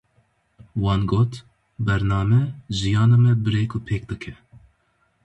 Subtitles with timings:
[0.83, 1.33] Wan got,
[1.85, 2.39] bername
[2.77, 4.33] jiyana me bi rêk û pêk dike.